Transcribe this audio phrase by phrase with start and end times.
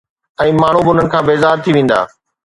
[0.43, 1.99] ۽ ماڻهو به انهن کان بيزار ٿي ويندا.